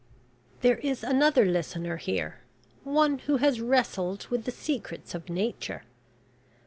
"There 0.61 0.77
is 0.77 1.03
another 1.03 1.45
listener 1.45 1.97
here 1.97 2.39
one 2.83 3.19
who 3.19 3.37
has 3.37 3.61
wrestled 3.61 4.25
with 4.31 4.45
the 4.45 4.51
secrets 4.51 5.13
of 5.13 5.29
Nature. 5.29 5.83